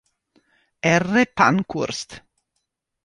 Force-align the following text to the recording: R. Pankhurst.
R. 0.93 1.25
Pankhurst. 1.35 2.21